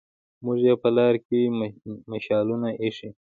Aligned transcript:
موږ 0.43 0.57
يې 0.67 0.73
په 0.81 0.89
لار 0.97 1.15
کې 1.27 1.39
مشالونه 2.11 2.67
ايښي 2.81 3.09